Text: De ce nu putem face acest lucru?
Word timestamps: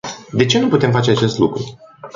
De 0.33 0.45
ce 0.49 0.57
nu 0.59 0.67
putem 0.67 0.91
face 0.91 1.11
acest 1.11 1.37
lucru? 1.37 1.63